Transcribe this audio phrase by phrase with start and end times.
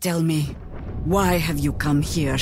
[0.00, 0.54] Tell me,
[1.04, 2.38] why have you come here?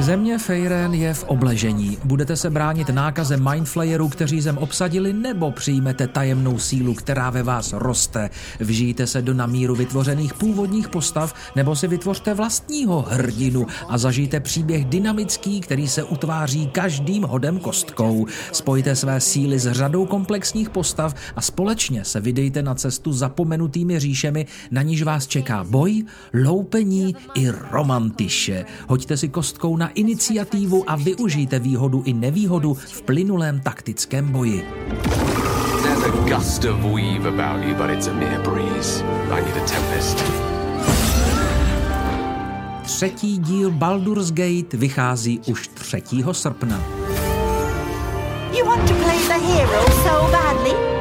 [0.00, 1.98] Země Fejren je v obležení.
[2.04, 7.72] Budete se bránit nákaze Mindflayerů, kteří zem obsadili, nebo přijmete tajemnou sílu, která ve vás
[7.72, 8.30] roste?
[8.60, 14.84] Vžijte se do namíru vytvořených původních postav, nebo si vytvořte vlastního hrdinu a zažijte příběh
[14.84, 18.26] dynamický, který se utváří každým hodem kostkou.
[18.52, 24.46] Spojte své síly s řadou komplexních postav a společně se vydejte na cestu zapomenutými říšemi,
[24.70, 26.02] na níž vás čeká boj,
[26.44, 28.64] loupení i romantiše.
[28.88, 34.64] Hoďte si kostkou na iniciativu a využijte výhodu i nevýhodu v plynulém taktickém boji.
[35.82, 39.04] There's a gust of weave about you, but it's a mere breeze.
[39.30, 40.24] I need a tempest.
[42.82, 46.02] Třetí díl Baldur's Gate vychází už 3.
[46.32, 46.82] srpna.
[48.58, 50.99] You want to play the hero so badly?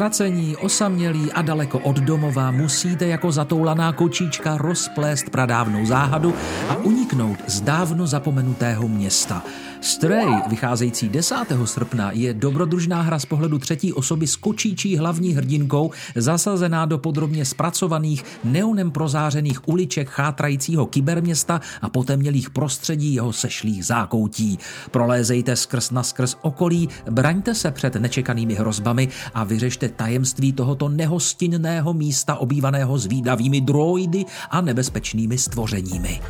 [0.00, 6.34] Ztracení, osamělí a daleko od domova musíte jako zatoulaná kočička rozplést pradávnou záhadu
[6.68, 9.42] a uniknout z dávno zapomenutého města.
[9.80, 11.34] Stray, vycházející 10.
[11.64, 17.44] srpna, je dobrodružná hra z pohledu třetí osoby s kočíčí hlavní hrdinkou, zasazená do podrobně
[17.44, 24.58] zpracovaných, neonem prozářených uliček chátrajícího kyberměsta a potemnělých prostředí jeho sešlých zákoutí.
[24.90, 31.94] Prolézejte skrz na skrz okolí, braňte se před nečekanými hrozbami a vyřešte tajemství tohoto nehostinného
[31.94, 36.20] místa obývaného zvídavými droidy a nebezpečnými stvořeními.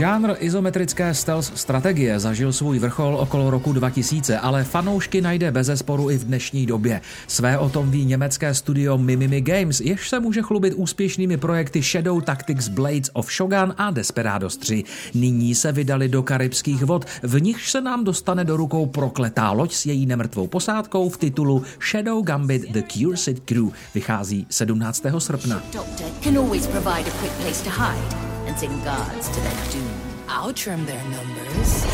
[0.00, 6.10] Žánr izometrické stealth strategie zažil svůj vrchol okolo roku 2000, ale fanoušky najde bez zesporu
[6.10, 7.00] i v dnešní době.
[7.26, 12.22] Své o tom ví německé studio Mimimi Games, jež se může chlubit úspěšnými projekty Shadow
[12.22, 14.84] Tactics Blades of Shogun a Desperados 3.
[15.14, 19.74] Nyní se vydali do karibských vod, v nichž se nám dostane do rukou prokletá loď
[19.74, 23.68] s její nemrtvou posádkou v titulu Shadow Gambit The Cursed Crew.
[23.94, 25.02] Vychází 17.
[25.18, 25.62] srpna.
[25.72, 30.00] Doctor can always provide a quick place to hide and send guards to their doom.
[30.28, 31.84] I'll trim their numbers.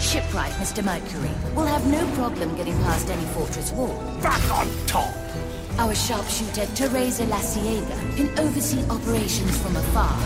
[0.00, 0.84] Shipwright, Mr.
[0.84, 3.94] Mercury, We'll have no problem getting past any fortress wall.
[4.22, 5.14] Back on top!
[5.78, 10.18] Our sharpshooter, Teresa Laciega, can oversee operations from afar.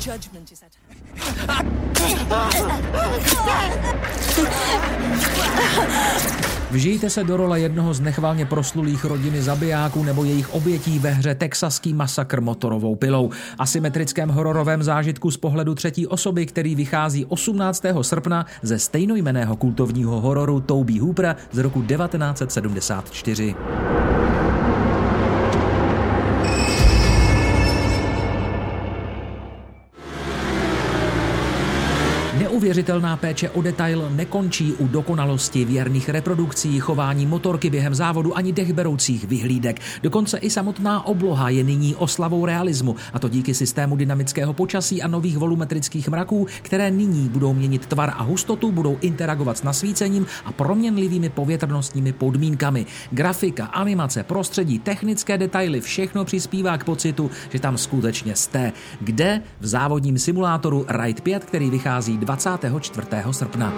[0.00, 1.72] Judgment is at hand.
[5.78, 6.32] Ah!
[6.70, 11.34] Vžijte se do role jednoho z nechvalně proslulých rodiny zabijáků nebo jejich obětí ve hře
[11.34, 13.30] Texaský masakr motorovou pilou.
[13.58, 17.84] Asymetrickém hororovém zážitku z pohledu třetí osoby, který vychází 18.
[18.02, 23.54] srpna ze stejnojmeného kultovního hororu Toby Hoopera z roku 1974.
[32.56, 39.24] Neuvěřitelná péče o detail nekončí u dokonalosti věrných reprodukcí, chování motorky během závodu ani dechberoucích
[39.24, 39.80] vyhlídek.
[40.02, 45.08] Dokonce i samotná obloha je nyní oslavou realismu, a to díky systému dynamického počasí a
[45.08, 50.52] nových volumetrických mraků, které nyní budou měnit tvar a hustotu, budou interagovat s nasvícením a
[50.52, 52.86] proměnlivými povětrnostními podmínkami.
[53.10, 58.72] Grafika, animace, prostředí, technické detaily, všechno přispívá k pocitu, že tam skutečně jste.
[59.00, 59.42] Kde?
[59.60, 63.06] V závodním simulátoru Ride 5, který vychází 24.
[63.30, 63.72] srpna.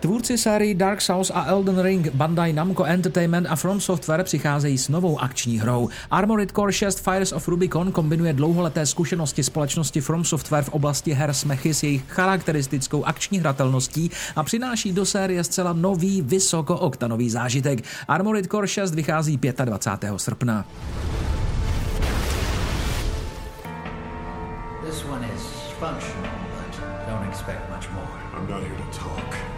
[0.00, 4.88] Tvůrci sérii Dark Souls a Elden Ring, Bandai Namco Entertainment a From Software přicházejí s
[4.88, 5.88] novou akční hrou.
[6.10, 11.34] Armored Core 6 Fires of Rubicon kombinuje dlouholeté zkušenosti společnosti From Software v oblasti her
[11.34, 17.84] smechy s jejich charakteristickou akční hratelností a přináší do série zcela nový vysokooktanový zážitek.
[18.08, 20.12] Armored Core 6 vychází 25.
[20.16, 20.64] srpna.
[24.88, 28.08] This one is functional, but don't expect much more.
[28.32, 29.57] I'm not here to talk.